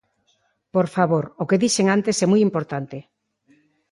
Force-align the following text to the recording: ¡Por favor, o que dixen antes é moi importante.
¡Por 0.75 0.87
favor, 0.95 1.25
o 1.41 1.43
que 1.49 1.61
dixen 1.63 1.87
antes 1.95 2.15
é 2.25 2.27
moi 2.31 2.41
importante. 2.47 2.97